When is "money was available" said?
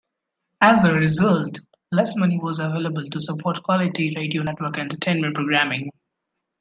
2.15-3.07